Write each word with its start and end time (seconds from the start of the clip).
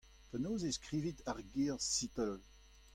Penaos 0.29 0.63
e 0.67 0.71
skrivit 0.77 1.19
ar 1.29 1.37
ger 1.51 1.77
Seattle? 1.91 2.43